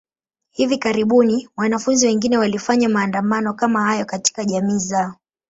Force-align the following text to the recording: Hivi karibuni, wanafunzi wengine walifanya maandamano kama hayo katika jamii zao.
Hivi 0.51 0.77
karibuni, 0.77 1.49
wanafunzi 1.57 2.07
wengine 2.07 2.37
walifanya 2.37 2.89
maandamano 2.89 3.53
kama 3.53 3.83
hayo 3.83 4.05
katika 4.05 4.45
jamii 4.45 4.77
zao. 4.79 5.13